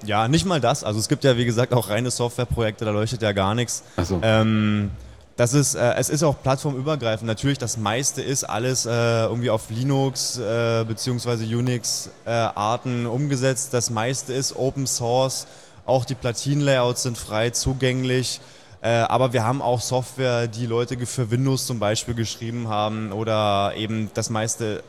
Ja, 0.04 0.28
nicht 0.28 0.46
mal 0.46 0.60
das. 0.60 0.84
Also 0.84 1.00
es 1.00 1.08
gibt 1.08 1.24
ja, 1.24 1.36
wie 1.36 1.44
gesagt, 1.44 1.72
auch 1.72 1.88
reine 1.88 2.10
Softwareprojekte, 2.10 2.84
da 2.84 2.92
leuchtet 2.92 3.20
ja 3.22 3.32
gar 3.32 3.54
nichts. 3.54 3.82
Ach 3.96 4.04
so. 4.04 4.20
Ähm, 4.22 4.90
das 5.36 5.54
ist, 5.54 5.74
äh, 5.74 5.94
es 5.94 6.08
ist 6.08 6.22
auch 6.22 6.42
plattformübergreifend. 6.42 7.26
Natürlich, 7.26 7.58
das 7.58 7.76
meiste 7.76 8.22
ist 8.22 8.44
alles 8.44 8.86
äh, 8.86 8.90
irgendwie 8.90 9.50
auf 9.50 9.70
Linux 9.70 10.38
äh, 10.38 10.84
bzw. 10.86 11.54
Unix-Arten 11.54 13.04
äh, 13.04 13.08
umgesetzt. 13.08 13.72
Das 13.72 13.90
meiste 13.90 14.32
ist 14.32 14.54
Open 14.56 14.86
Source. 14.86 15.46
Auch 15.86 16.04
die 16.04 16.14
Platin-Layouts 16.14 17.02
sind 17.02 17.18
frei 17.18 17.50
zugänglich. 17.50 18.40
Äh, 18.82 18.88
aber 18.88 19.32
wir 19.32 19.44
haben 19.44 19.62
auch 19.62 19.80
Software, 19.80 20.48
die 20.48 20.66
Leute 20.66 20.98
für 21.06 21.30
Windows 21.30 21.66
zum 21.66 21.78
Beispiel 21.78 22.14
geschrieben 22.14 22.68
haben 22.68 23.12
oder 23.12 23.72
eben 23.76 24.10
das 24.14 24.28
meiste 24.28 24.82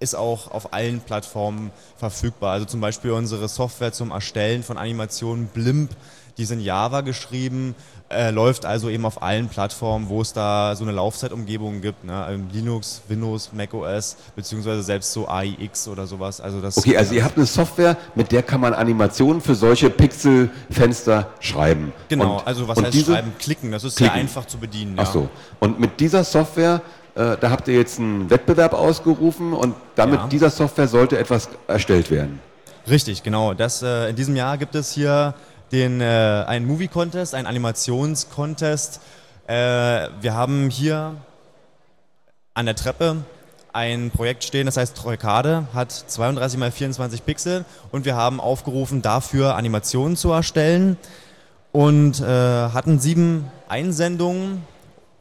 ist 0.00 0.16
auch 0.16 0.50
auf 0.50 0.72
allen 0.72 1.00
Plattformen 1.00 1.70
verfügbar. 1.96 2.52
Also 2.52 2.66
zum 2.66 2.80
Beispiel 2.80 3.12
unsere 3.12 3.48
Software 3.48 3.92
zum 3.92 4.10
Erstellen 4.10 4.62
von 4.62 4.78
Animationen 4.78 5.46
Blimp, 5.46 5.90
die 6.38 6.42
ist 6.44 6.50
in 6.50 6.60
Java 6.60 7.02
geschrieben, 7.02 7.74
äh, 8.10 8.30
läuft 8.30 8.64
also 8.64 8.88
eben 8.88 9.04
auf 9.04 9.22
allen 9.22 9.48
Plattformen, 9.48 10.08
wo 10.08 10.22
es 10.22 10.32
da 10.32 10.74
so 10.74 10.84
eine 10.84 10.92
Laufzeitumgebung 10.92 11.80
gibt. 11.80 12.02
Ne? 12.04 12.26
Ähm, 12.30 12.48
Linux, 12.52 13.02
Windows, 13.08 13.50
macOS, 13.52 14.16
beziehungsweise 14.34 14.82
selbst 14.82 15.12
so 15.12 15.28
AIX 15.28 15.88
oder 15.88 16.06
sowas. 16.06 16.40
Also 16.40 16.60
das 16.60 16.78
okay, 16.78 16.96
also 16.96 17.14
ihr 17.14 17.24
habt 17.24 17.36
eine 17.36 17.46
Software, 17.46 17.96
mit 18.14 18.32
der 18.32 18.42
kann 18.42 18.60
man 18.60 18.72
Animationen 18.74 19.40
für 19.40 19.54
solche 19.54 19.90
Pixelfenster 19.90 21.28
schreiben. 21.40 21.92
Genau, 22.08 22.38
und, 22.38 22.46
also 22.46 22.66
was 22.66 22.82
heißt 22.82 23.06
schreiben? 23.06 23.32
Klicken, 23.38 23.70
das 23.70 23.84
ist 23.84 23.96
klicken. 23.96 24.14
sehr 24.14 24.20
einfach 24.20 24.46
zu 24.46 24.58
bedienen. 24.58 24.96
Ja. 24.96 25.04
Ach 25.04 25.12
so. 25.12 25.28
Und 25.60 25.78
mit 25.78 26.00
dieser 26.00 26.24
Software 26.24 26.82
äh, 27.14 27.36
da 27.40 27.50
habt 27.50 27.68
ihr 27.68 27.74
jetzt 27.74 27.98
einen 27.98 28.30
Wettbewerb 28.30 28.72
ausgerufen 28.72 29.52
und 29.52 29.74
damit 29.96 30.20
ja. 30.20 30.26
dieser 30.26 30.50
Software 30.50 30.88
sollte 30.88 31.18
etwas 31.18 31.48
erstellt 31.66 32.10
werden. 32.10 32.40
Richtig, 32.88 33.22
genau. 33.22 33.54
Das, 33.54 33.82
äh, 33.82 34.10
in 34.10 34.16
diesem 34.16 34.36
Jahr 34.36 34.58
gibt 34.58 34.74
es 34.74 34.92
hier 34.92 35.34
den, 35.72 36.00
äh, 36.00 36.44
einen 36.46 36.66
Movie-Contest, 36.66 37.34
einen 37.34 37.46
Animations-Contest. 37.46 39.00
Äh, 39.46 39.52
wir 40.20 40.34
haben 40.34 40.70
hier 40.70 41.16
an 42.54 42.66
der 42.66 42.74
Treppe 42.74 43.18
ein 43.72 44.10
Projekt 44.10 44.44
stehen, 44.44 44.66
das 44.66 44.76
heißt 44.76 44.96
Troikade, 44.96 45.66
hat 45.72 45.92
32 45.92 46.60
x 46.60 46.76
24 46.76 47.24
Pixel 47.24 47.64
und 47.92 48.04
wir 48.04 48.16
haben 48.16 48.40
aufgerufen, 48.40 49.02
dafür 49.02 49.54
Animationen 49.54 50.16
zu 50.16 50.32
erstellen 50.32 50.96
und 51.72 52.20
äh, 52.20 52.24
hatten 52.24 52.98
sieben 52.98 53.50
Einsendungen. 53.68 54.64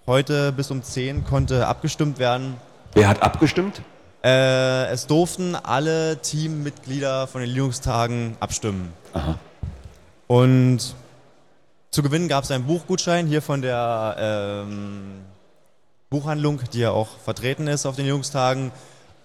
Heute 0.10 0.52
bis 0.52 0.72
um 0.72 0.82
10 0.82 1.24
konnte 1.24 1.68
abgestimmt 1.68 2.18
werden. 2.18 2.56
Wer 2.96 3.08
hat 3.08 3.22
abgestimmt? 3.22 3.84
Äh, 4.24 4.88
es 4.88 5.06
durften 5.06 5.56
alle 5.56 6.18
Teammitglieder 6.20 7.28
von 7.28 7.42
den 7.42 7.50
Linux-Tagen 7.52 8.36
abstimmen. 8.40 8.92
Aha. 9.14 9.38
Und 10.26 10.96
zu 11.92 12.02
gewinnen 12.02 12.28
gab 12.28 12.44
es 12.44 12.50
einen 12.50 12.64
Buchgutschein 12.64 13.28
hier 13.28 13.44
von 13.44 13.62
der 13.62 14.16
ähm, 14.18 15.26
Buchhandlung, 16.10 16.60
die 16.74 16.80
ja 16.80 16.90
auch 16.90 17.10
vertreten 17.24 17.68
ist 17.68 17.86
auf 17.86 17.96
den 17.96 18.06
Linux-Tagen. 18.06 18.72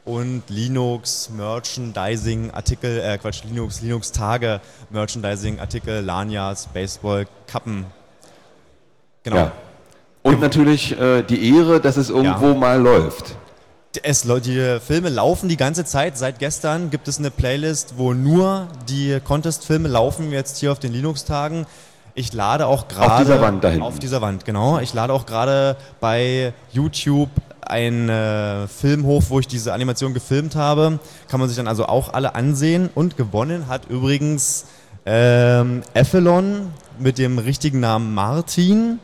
Und 0.04 0.42
Linux, 0.50 1.30
Merchandising, 1.30 2.50
Artikel, 2.50 3.00
äh 3.00 3.16
Quatsch, 3.16 3.42
Linux, 3.44 3.80
Linux-Tage, 3.80 4.60
Merchandising, 4.90 5.60
Artikel, 5.60 6.04
Lanyards, 6.04 6.66
Baseball, 6.66 7.26
Kappen. 7.46 7.86
Genau. 9.22 9.36
Ja. 9.36 9.52
Und 10.24 10.40
natürlich 10.40 10.98
äh, 10.98 11.22
die 11.22 11.54
Ehre, 11.54 11.80
dass 11.80 11.96
es 11.96 12.08
irgendwo 12.10 12.48
Ja. 12.48 12.54
mal 12.54 12.80
läuft. 12.80 13.36
Es, 14.02 14.22
die 14.22 14.78
Filme 14.84 15.08
laufen 15.08 15.48
die 15.48 15.56
ganze 15.56 15.84
Zeit. 15.84 16.18
Seit 16.18 16.40
gestern 16.40 16.90
gibt 16.90 17.06
es 17.06 17.18
eine 17.18 17.30
Playlist, 17.30 17.94
wo 17.96 18.12
nur 18.12 18.66
die 18.88 19.20
Contest-Filme 19.22 19.86
laufen, 19.86 20.32
jetzt 20.32 20.58
hier 20.58 20.72
auf 20.72 20.80
den 20.80 20.92
Linux-Tagen. 20.92 21.66
Ich 22.16 22.32
lade 22.32 22.66
auch 22.66 22.88
gerade. 22.88 23.24
dieser 23.24 23.40
Wand 23.40 23.62
da 23.62 23.68
hinten. 23.68 23.84
Auf 23.84 23.98
dieser 24.00 24.20
Wand, 24.20 24.44
genau. 24.44 24.78
Ich 24.80 24.94
lade 24.94 25.12
auch 25.12 25.26
gerade 25.26 25.76
bei 26.00 26.52
YouTube 26.72 27.28
einen 27.60 28.08
äh, 28.08 28.66
Film 28.66 29.04
hoch, 29.04 29.24
wo 29.28 29.40
ich 29.40 29.46
diese 29.46 29.72
Animation 29.72 30.14
gefilmt 30.14 30.56
habe. 30.56 30.98
Kann 31.28 31.38
man 31.38 31.48
sich 31.48 31.56
dann 31.56 31.68
also 31.68 31.86
auch 31.86 32.14
alle 32.14 32.34
ansehen. 32.34 32.88
Und 32.94 33.16
gewonnen 33.16 33.68
hat 33.68 33.82
übrigens 33.88 34.64
ähm, 35.06 35.82
Ephelon 35.92 36.72
mit 36.98 37.18
dem 37.18 37.38
richtigen 37.38 37.80
Namen 37.80 38.14
Martin. 38.14 38.98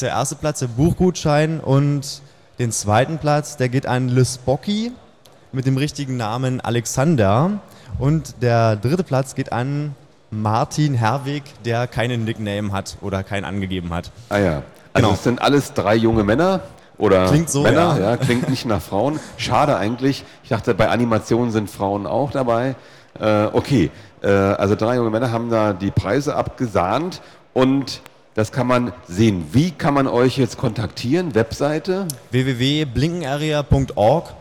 Der 0.00 0.10
erste 0.10 0.34
Platz, 0.36 0.58
der 0.58 0.66
Buchgutschein. 0.66 1.60
Und 1.60 2.20
den 2.58 2.70
zweiten 2.72 3.18
Platz, 3.18 3.56
der 3.56 3.68
geht 3.68 3.86
an 3.86 4.08
Lysbocki 4.08 4.92
mit 5.52 5.66
dem 5.66 5.76
richtigen 5.76 6.16
Namen 6.16 6.60
Alexander. 6.60 7.52
Und 7.98 8.42
der 8.42 8.76
dritte 8.76 9.04
Platz 9.04 9.34
geht 9.34 9.52
an 9.52 9.94
Martin 10.30 10.94
Herwig, 10.94 11.44
der 11.64 11.86
keinen 11.86 12.24
Nickname 12.24 12.72
hat 12.72 12.98
oder 13.00 13.22
keinen 13.22 13.44
angegeben 13.44 13.94
hat. 13.94 14.10
Ah 14.28 14.38
ja. 14.38 14.52
Also 14.92 15.08
Genau. 15.08 15.12
es 15.12 15.24
sind 15.24 15.40
alles 15.40 15.72
drei 15.72 15.94
junge 15.94 16.24
Männer 16.24 16.60
oder 16.98 17.26
Klingt 17.28 17.50
so, 17.50 17.62
Männer, 17.62 17.96
ja. 17.98 18.10
ja. 18.10 18.16
klingt 18.16 18.48
nicht 18.48 18.66
nach 18.66 18.80
Frauen. 18.80 19.20
Schade 19.36 19.76
eigentlich. 19.76 20.24
Ich 20.42 20.48
dachte, 20.48 20.74
bei 20.74 20.88
Animationen 20.88 21.52
sind 21.52 21.70
Frauen 21.70 22.06
auch 22.06 22.30
dabei. 22.30 22.74
Äh, 23.20 23.46
okay, 23.52 23.90
äh, 24.22 24.28
also 24.28 24.74
drei 24.74 24.96
junge 24.96 25.10
Männer 25.10 25.30
haben 25.32 25.50
da 25.50 25.72
die 25.72 25.90
Preise 25.90 26.34
abgesahnt 26.34 27.20
und 27.52 28.00
das 28.36 28.52
kann 28.52 28.66
man 28.66 28.92
sehen. 29.08 29.46
Wie 29.52 29.70
kann 29.70 29.94
man 29.94 30.06
euch 30.06 30.36
jetzt 30.36 30.58
kontaktieren? 30.58 31.34
Webseite? 31.34 32.06
www.blinkenarea.org. 32.30 34.34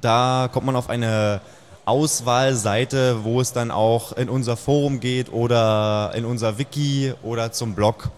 Da 0.00 0.48
kommt 0.50 0.64
man 0.64 0.74
auf 0.74 0.88
eine 0.88 1.42
Auswahlseite, 1.84 3.24
wo 3.24 3.42
es 3.42 3.52
dann 3.52 3.70
auch 3.70 4.12
in 4.12 4.30
unser 4.30 4.56
Forum 4.56 5.00
geht 5.00 5.30
oder 5.30 6.12
in 6.14 6.24
unser 6.24 6.56
Wiki 6.56 7.12
oder 7.22 7.52
zum 7.52 7.74
Blog. 7.74 8.08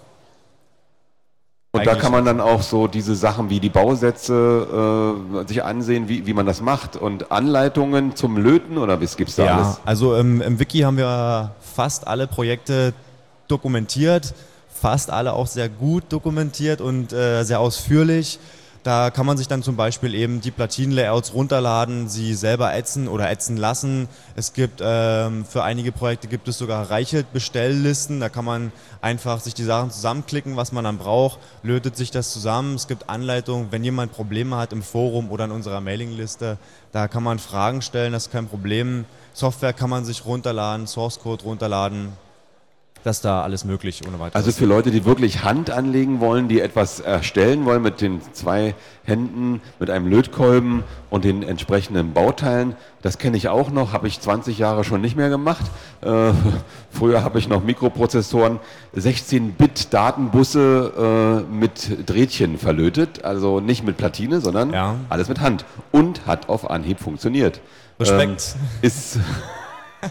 Und 1.73 1.85
da 1.85 1.91
Eigentlich 1.91 2.03
kann 2.03 2.12
man 2.12 2.25
dann 2.25 2.41
auch 2.41 2.62
so 2.62 2.87
diese 2.87 3.17
Sachen 3.17 3.50
wie 3.50 3.59
die 3.59 3.71
Bausätze 3.71 5.17
äh, 5.45 5.49
sich 5.49 5.64
ansehen, 5.64 6.09
wie, 6.09 6.26
wie 6.26 6.33
man 6.33 6.47
das 6.47 6.61
macht 6.61 6.95
und 6.95 7.33
Anleitungen 7.33 8.14
zum 8.14 8.37
Löten 8.37 8.79
oder 8.79 9.03
was 9.03 9.17
gibt's 9.17 9.35
da 9.35 9.47
Ja, 9.47 9.57
alles? 9.57 9.81
also 9.85 10.14
im, 10.14 10.41
im 10.41 10.61
Wiki 10.61 10.83
haben 10.83 10.97
wir 10.97 11.50
fast 11.61 12.07
alle 12.07 12.29
Projekte 12.29 12.95
dokumentiert, 13.49 14.33
fast 14.85 15.11
alle 15.11 15.33
auch 15.33 15.47
sehr 15.47 15.71
gut 15.71 16.05
dokumentiert 16.11 16.83
und 16.83 17.11
äh, 17.11 17.43
sehr 17.45 17.59
ausführlich. 17.59 18.38
Da 18.83 19.09
kann 19.11 19.25
man 19.25 19.38
sich 19.38 19.49
dann 19.49 19.62
zum 19.62 19.76
Beispiel 19.76 20.14
eben 20.14 20.43
die 20.43 20.50
Platinenlayouts 20.50 21.33
runterladen, 21.33 22.11
sie 22.11 22.35
selber 22.35 22.75
ätzen 22.75 23.09
oder 23.09 23.31
ätzen 23.31 23.57
lassen. 23.57 24.09
Es 24.37 24.53
gibt 24.53 24.83
ähm, 24.85 25.47
für 25.47 25.62
einige 25.62 25.91
Projekte 25.91 26.29
gibt 26.29 26.49
es 26.49 26.59
sogar 26.59 26.91
Reichelt-Bestelllisten. 26.91 28.21
Da 28.21 28.29
kann 28.29 28.45
man 28.45 28.73
einfach 29.00 29.41
sich 29.41 29.55
die 29.55 29.64
Sachen 29.64 29.91
zusammenklicken, 29.91 30.55
was 30.59 30.71
man 30.71 30.85
dann 30.85 30.99
braucht, 30.99 31.38
lötet 31.62 31.97
sich 31.97 32.11
das 32.11 32.31
zusammen. 32.31 32.75
Es 32.75 32.87
gibt 32.87 33.09
Anleitungen, 33.09 33.69
wenn 33.71 33.85
jemand 33.85 34.12
Probleme 34.12 34.57
hat 34.59 34.75
im 34.75 34.83
Forum 34.83 35.31
oder 35.31 35.47
in 35.47 35.50
unserer 35.50 35.81
Mailingliste, 35.81 36.59
da 36.93 37.09
kann 37.09 37.23
man 37.23 37.38
Fragen 37.38 37.81
stellen, 37.81 38.12
das 38.12 38.26
ist 38.26 38.33
kein 38.33 38.49
Problem. 38.49 39.07
Software 39.33 39.73
kann 39.73 39.88
man 39.88 40.05
sich 40.05 40.26
runterladen, 40.26 40.87
Source 40.87 41.21
Code 41.21 41.45
runterladen. 41.45 42.12
Das 43.04 43.16
ist 43.18 43.25
da 43.26 43.42
alles 43.42 43.66
möglich 43.66 44.00
ohne 44.08 44.18
weiteres. 44.18 44.34
Also 44.34 44.50
für 44.50 44.64
Leute, 44.64 44.90
die 44.90 45.04
wirklich 45.04 45.44
Hand 45.44 45.70
anlegen 45.70 46.20
wollen, 46.20 46.49
die 46.49 46.61
etwas 46.61 47.00
erstellen 47.00 47.66
wollen 47.66 47.82
mit 47.82 48.00
den 48.00 48.20
zwei 48.32 48.75
Händen, 49.04 49.61
mit 49.78 49.90
einem 49.90 50.06
Lötkolben 50.06 50.82
und 51.11 51.25
den 51.25 51.42
entsprechenden 51.42 52.14
Bauteilen, 52.14 52.75
das 53.02 53.18
kenne 53.18 53.37
ich 53.37 53.49
auch 53.49 53.70
noch, 53.70 53.92
habe 53.92 54.08
ich 54.08 54.18
20 54.20 54.58
Jahre 54.58 54.84
schon 54.84 55.02
nicht 55.02 55.16
mehr 55.16 55.28
gemacht. 55.28 55.66
Äh, 56.00 56.32
früher 56.90 57.23
habe 57.23 57.38
ich 57.38 57.46
noch 57.46 57.62
Mikroprozessoren, 57.62 58.58
16-Bit-Datenbusse 58.96 61.44
äh, 61.50 61.54
mit 61.54 62.08
Drähtchen 62.08 62.56
verlötet, 62.58 63.23
also 63.25 63.61
nicht 63.61 63.84
mit 63.84 63.99
Platine, 63.99 64.40
sondern 64.40 64.73
Ja. 64.73 64.94
alles 65.11 65.28
mit 65.28 65.40
Hand 65.40 65.66
und 65.92 66.26
hat 66.26 66.49
auf 66.49 66.70
Anhieb 66.70 67.00
funktioniert. 67.00 67.61
Respekt. 68.00 68.56
Ähm, 68.56 68.61
ist, 68.82 69.18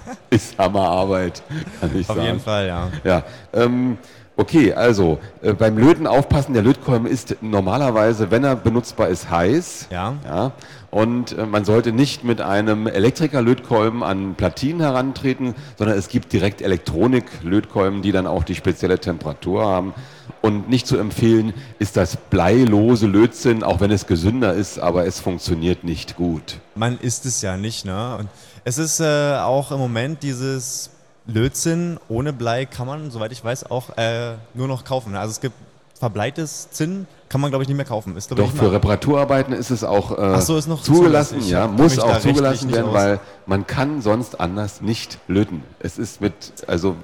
ist 0.30 0.58
Hammerarbeit, 0.58 1.44
kann 1.80 1.92
ich 1.96 2.10
Auf 2.10 2.16
sagen. 2.16 2.28
jeden 2.28 2.40
Fall, 2.40 2.68
ja. 2.68 2.92
Ja, 3.04 3.24
ähm, 3.54 3.98
okay, 4.38 4.74
also 4.74 5.20
äh, 5.42 5.54
beim 5.54 5.78
Löten 5.78 6.08
aufpassen, 6.08 6.54
der 6.54 6.64
Lötkolben 6.64 7.08
ist 7.08 7.38
normalerweise, 7.42 8.32
wenn 8.32 8.44
er 8.44 8.56
benutzbar 8.56 9.10
ist, 9.10 9.30
heiß. 9.30 9.88
Ja. 9.92 10.16
ja 10.26 10.52
und 10.94 11.36
äh, 11.36 11.48
man 11.48 11.66
sollte 11.66 11.92
nicht 11.92 12.24
mit 12.24 12.40
einem 12.40 12.86
Elektriker-Lötkolben 12.86 14.04
an 14.04 14.36
Platinen 14.36 14.80
herantreten, 14.80 15.56
sondern 15.76 15.98
es 15.98 16.08
gibt 16.08 16.32
direkt 16.32 16.62
Elektronik-Lötkolben, 16.62 18.04
die 18.04 18.12
dann 18.12 18.28
auch 18.28 18.44
die 18.44 18.54
spezielle 18.54 19.00
Temperatur 19.00 19.66
haben. 19.66 19.96
Und 20.44 20.68
nicht 20.68 20.88
zu 20.88 20.98
empfehlen 20.98 21.54
ist 21.80 21.96
das 21.96 22.18
bleilose 22.18 23.08
Lötzinn, 23.08 23.64
auch 23.64 23.80
wenn 23.80 23.92
es 23.92 24.08
gesünder 24.08 24.54
ist, 24.54 24.78
aber 24.78 25.08
es 25.08 25.22
funktioniert 25.22 25.86
nicht 25.86 26.18
gut. 26.18 26.60
Man 26.76 27.00
ist 27.00 27.26
es 27.26 27.42
ja 27.42 27.56
nicht, 27.56 27.86
ne? 27.86 28.18
Und 28.20 28.30
es 28.66 28.78
ist 28.78 29.00
äh, 29.00 29.38
auch 29.38 29.72
im 29.72 29.78
Moment 29.78 30.22
dieses 30.22 30.90
Lötzinn 31.28 31.98
ohne 32.10 32.34
Blei 32.34 32.66
kann 32.66 32.88
man, 32.88 33.10
soweit 33.10 33.32
ich 33.32 33.42
weiß, 33.42 33.72
auch 33.72 33.96
äh, 33.98 34.34
nur 34.54 34.68
noch 34.68 34.84
kaufen. 34.84 35.16
Also 35.16 35.32
es 35.32 35.40
gibt 35.40 35.56
verbleites 35.98 36.70
Zinn, 36.72 37.08
kann 37.30 37.40
man 37.40 37.50
glaube 37.50 37.64
ich 37.64 37.70
nicht 37.70 37.78
mehr 37.78 37.86
kaufen. 37.86 38.18
Ist, 38.18 38.30
Doch 38.32 38.52
für 38.52 38.74
Reparaturarbeiten 38.74 39.54
ist 39.54 39.70
es 39.70 39.86
auch, 39.86 40.18
äh, 40.18 40.42
so, 40.42 40.58
ist 40.58 40.68
noch 40.68 40.82
zugelassen. 40.82 41.40
Ich 41.40 41.52
ja, 41.52 41.68
muss 41.68 41.98
auch 42.00 42.20
zugelassen 42.20 42.70
werden, 42.74 42.90
aus. 42.90 42.94
weil 42.94 43.20
man 43.46 43.66
kann 43.66 44.02
sonst 44.02 44.42
anders 44.42 44.82
nicht 44.82 45.20
löten. 45.30 45.64
Es 45.80 45.98
ist 45.98 46.20
mit, 46.20 46.34
also 46.68 46.98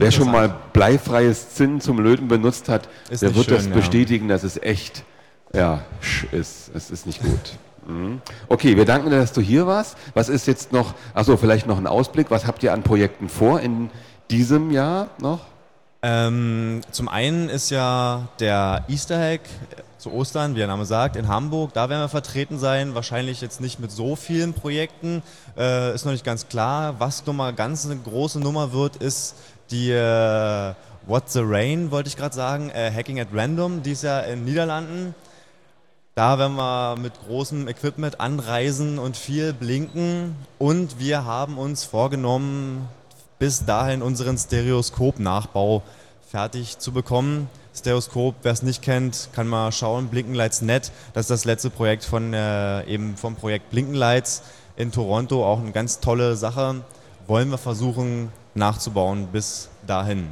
wer 0.00 0.10
schon 0.10 0.30
mal 0.30 0.54
bleifreies 0.72 1.54
Zinn 1.54 1.80
zum 1.80 2.00
Löten 2.00 2.28
benutzt 2.28 2.68
hat, 2.68 2.88
Ist 3.10 3.22
der 3.22 3.34
wird 3.34 3.50
das 3.50 3.62
schön, 3.62 3.70
ja. 3.70 3.76
bestätigen, 3.76 4.28
dass 4.28 4.42
es 4.42 4.60
echt, 4.60 5.04
ja, 5.52 5.82
ist. 6.32 6.70
Es 6.74 6.90
ist 6.90 7.06
nicht 7.06 7.22
gut. 7.22 7.58
Mhm. 7.86 8.20
Okay, 8.48 8.76
wir 8.76 8.84
danken 8.84 9.10
dir, 9.10 9.16
dass 9.16 9.32
du 9.32 9.40
hier 9.40 9.66
warst. 9.66 9.96
Was 10.14 10.28
ist 10.28 10.46
jetzt 10.46 10.72
noch, 10.72 10.94
achso, 11.14 11.36
vielleicht 11.36 11.66
noch 11.66 11.78
ein 11.78 11.86
Ausblick. 11.86 12.30
Was 12.30 12.46
habt 12.46 12.62
ihr 12.62 12.72
an 12.72 12.82
Projekten 12.82 13.28
vor 13.28 13.60
in 13.60 13.90
diesem 14.30 14.70
Jahr 14.70 15.08
noch? 15.20 15.40
Ähm, 16.02 16.82
zum 16.92 17.08
einen 17.08 17.48
ist 17.48 17.70
ja 17.70 18.28
der 18.38 18.84
Easter 18.88 19.20
Egg 19.30 19.44
zu 19.96 20.12
Ostern, 20.12 20.54
wie 20.54 20.58
der 20.58 20.68
Name 20.68 20.84
sagt, 20.84 21.16
in 21.16 21.26
Hamburg. 21.26 21.72
Da 21.72 21.88
werden 21.88 22.02
wir 22.02 22.08
vertreten 22.08 22.58
sein. 22.58 22.94
Wahrscheinlich 22.94 23.40
jetzt 23.40 23.60
nicht 23.60 23.80
mit 23.80 23.90
so 23.90 24.14
vielen 24.14 24.52
Projekten. 24.52 25.22
Äh, 25.56 25.92
ist 25.94 26.04
noch 26.04 26.12
nicht 26.12 26.24
ganz 26.24 26.48
klar. 26.48 26.96
Was 26.98 27.26
nochmal 27.26 27.52
ganz 27.52 27.84
eine 27.84 27.96
große 27.96 28.38
Nummer 28.38 28.72
wird, 28.72 28.96
ist 28.96 29.34
die 29.70 29.90
äh, 29.90 30.74
What 31.06 31.30
the 31.30 31.40
Rain, 31.42 31.90
wollte 31.90 32.08
ich 32.08 32.16
gerade 32.16 32.34
sagen. 32.34 32.70
Äh, 32.70 32.92
Hacking 32.94 33.18
at 33.18 33.28
Random, 33.32 33.82
die 33.82 33.92
ist 33.92 34.02
ja 34.02 34.20
in 34.20 34.40
den 34.40 34.44
Niederlanden. 34.44 35.14
Da 36.14 36.38
werden 36.38 36.56
wir 36.56 36.96
mit 36.96 37.12
großem 37.26 37.68
Equipment 37.68 38.20
anreisen 38.20 38.98
und 38.98 39.16
viel 39.16 39.52
blinken. 39.52 40.36
Und 40.58 40.98
wir 40.98 41.24
haben 41.24 41.58
uns 41.58 41.84
vorgenommen, 41.84 42.88
bis 43.38 43.64
dahin 43.64 44.02
unseren 44.02 44.36
Stereoskop-Nachbau 44.36 45.82
fertig 46.28 46.78
zu 46.78 46.92
bekommen. 46.92 47.48
Stereoskop, 47.74 48.34
wer 48.42 48.52
es 48.52 48.62
nicht 48.62 48.82
kennt, 48.82 49.28
kann 49.32 49.46
mal 49.46 49.70
schauen. 49.70 50.08
Blinkenlights.net, 50.08 50.90
das 51.14 51.26
ist 51.26 51.30
das 51.30 51.44
letzte 51.44 51.70
Projekt 51.70 52.04
von 52.04 52.34
äh, 52.34 52.84
eben 52.84 53.16
vom 53.16 53.36
Projekt 53.36 53.70
Blinkenlights 53.70 54.42
in 54.76 54.90
Toronto. 54.90 55.46
Auch 55.46 55.60
eine 55.60 55.72
ganz 55.72 56.00
tolle 56.00 56.36
Sache. 56.36 56.82
Wollen 57.28 57.50
wir 57.50 57.58
versuchen 57.58 58.32
nachzubauen 58.58 59.28
bis 59.32 59.68
dahin. 59.86 60.26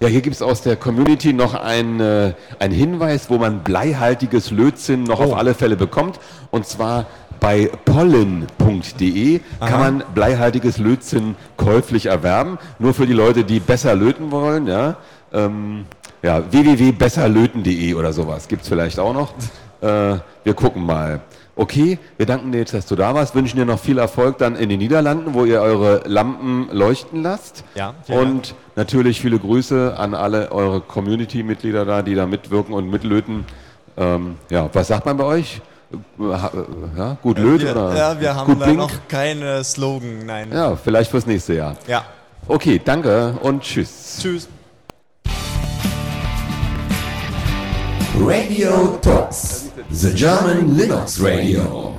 Ja, 0.00 0.06
hier 0.08 0.20
gibt 0.20 0.36
es 0.36 0.42
aus 0.42 0.62
der 0.62 0.76
Community 0.76 1.32
noch 1.32 1.54
einen 1.54 1.98
äh, 1.98 2.32
ein 2.60 2.70
Hinweis, 2.70 3.30
wo 3.30 3.38
man 3.38 3.60
bleihaltiges 3.64 4.50
Lötzinn 4.52 5.02
noch 5.04 5.18
Oh. 5.20 5.24
auf 5.24 5.36
alle 5.36 5.54
Fälle 5.54 5.74
bekommt. 5.76 6.20
Und 6.52 6.66
zwar 6.66 7.06
bei 7.40 7.70
pollen.de 7.84 9.40
kann 9.60 9.80
man 9.80 10.04
bleihaltiges 10.14 10.78
Lötzinn 10.78 11.34
käuflich 11.56 12.06
erwerben. 12.06 12.58
Nur 12.78 12.94
für 12.94 13.06
die 13.06 13.12
Leute, 13.12 13.44
die 13.44 13.58
besser 13.60 13.94
löten 13.94 14.30
wollen. 14.30 14.66
Ja, 14.66 14.96
ähm, 15.32 15.84
ja 16.22 16.42
www.besserlöten.de 16.50 17.94
oder 17.94 18.12
sowas 18.12 18.46
gibt 18.48 18.62
es 18.62 18.68
vielleicht 18.68 18.98
auch 18.98 19.14
noch. 19.14 19.32
Äh, 19.80 20.18
wir 20.44 20.54
gucken 20.54 20.84
mal. 20.84 21.20
Okay, 21.58 21.98
wir 22.16 22.24
danken 22.24 22.52
dir 22.52 22.58
jetzt, 22.58 22.72
dass 22.72 22.86
du 22.86 22.94
da 22.94 23.14
warst, 23.16 23.34
wünschen 23.34 23.56
dir 23.58 23.64
noch 23.64 23.80
viel 23.80 23.98
Erfolg 23.98 24.38
dann 24.38 24.54
in 24.54 24.68
den 24.68 24.78
Niederlanden, 24.78 25.34
wo 25.34 25.44
ihr 25.44 25.60
eure 25.60 26.02
Lampen 26.06 26.68
leuchten 26.70 27.20
lasst. 27.24 27.64
Ja, 27.74 27.94
Und 28.06 28.54
natürlich 28.76 29.20
viele 29.20 29.40
Grüße 29.40 29.96
an 29.98 30.14
alle 30.14 30.52
eure 30.52 30.80
Community-Mitglieder 30.80 31.84
da, 31.84 32.02
die 32.02 32.14
da 32.14 32.26
mitwirken 32.26 32.72
und 32.74 32.88
mitlöten. 32.88 33.44
Ähm, 33.96 34.36
ja, 34.50 34.70
was 34.72 34.86
sagt 34.86 35.04
man 35.04 35.16
bei 35.16 35.24
euch? 35.24 35.60
Äh, 35.92 36.24
äh, 36.26 36.36
Ja, 36.96 37.16
gut 37.24 37.38
löt 37.40 37.62
wir, 37.62 37.72
oder 37.72 37.96
ja, 37.96 38.20
wir 38.20 38.36
haben 38.36 38.46
gut 38.52 38.60
da 38.60 38.64
blink? 38.66 38.78
noch 38.78 38.92
keinen 39.08 39.64
Slogan, 39.64 40.26
nein. 40.26 40.50
Ja, 40.52 40.76
vielleicht 40.76 41.10
fürs 41.10 41.26
nächste 41.26 41.54
Jahr. 41.54 41.74
ja. 41.88 42.04
Okay, 42.46 42.80
danke 42.82 43.34
und 43.42 43.62
tschüss. 43.62 44.18
Tschüss. 44.22 44.48
Radio 48.20 48.96
Talks, 49.02 49.67
the 49.86 50.12
German 50.12 50.70
Linux 50.76 51.22
Radio. 51.22 51.97